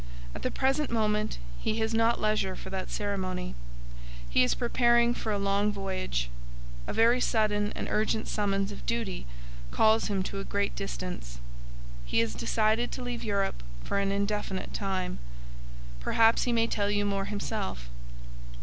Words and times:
At 0.33 0.41
the 0.41 0.49
present 0.49 0.89
moment 0.89 1.37
he 1.59 1.77
has 1.77 1.93
not 1.93 2.19
leisure 2.19 2.55
for 2.55 2.71
that 2.71 2.89
ceremony. 2.89 3.53
He 4.27 4.41
is 4.43 4.55
preparing 4.55 5.13
for 5.13 5.31
a 5.31 5.37
long 5.37 5.71
voyage. 5.71 6.31
A 6.87 6.91
very 6.93 7.21
sudden 7.21 7.71
and 7.75 7.87
urgent 7.87 8.27
summons 8.27 8.71
of 8.71 8.87
duty 8.87 9.27
calls 9.69 10.07
him 10.07 10.23
to 10.23 10.39
a 10.39 10.43
great 10.43 10.75
distance. 10.75 11.37
He 12.03 12.17
has 12.17 12.33
decided 12.33 12.91
to 12.93 13.03
leave 13.03 13.23
Europe 13.23 13.61
for 13.83 13.99
an 13.99 14.11
indefinite 14.11 14.73
time. 14.73 15.19
Perhaps 15.99 16.45
he 16.45 16.51
may 16.51 16.65
tell 16.65 16.89
you 16.89 17.05
more 17.05 17.25
himself. 17.25 17.87